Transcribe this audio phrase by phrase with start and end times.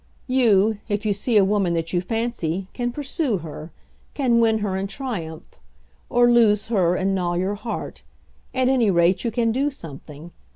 [0.25, 3.71] You, if you see a woman that you fancy, can pursue her,
[4.15, 5.49] can win her and triumph,
[6.09, 8.01] or lose her and gnaw your heart;
[8.51, 10.31] at any rate you can do something.